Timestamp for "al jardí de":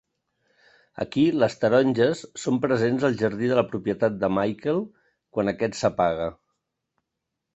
3.09-3.59